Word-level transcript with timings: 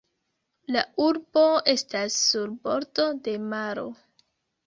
La 0.75 0.81
urbo 1.07 1.43
estas 1.73 2.17
sur 2.21 2.55
bordo 2.63 3.05
de 3.27 3.35
maro. 3.53 3.85